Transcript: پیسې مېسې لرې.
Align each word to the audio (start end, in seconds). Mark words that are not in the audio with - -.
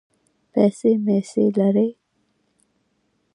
پیسې 0.51 0.91
مېسې 1.05 1.45
لرې. 1.57 1.87